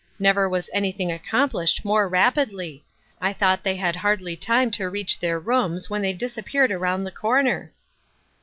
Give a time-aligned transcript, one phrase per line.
[0.17, 2.83] Never was anything accomplished more rapidly.
[3.21, 7.11] I thought they had hardly time to reach their rooms when they disappeared around the
[7.11, 7.71] corner.'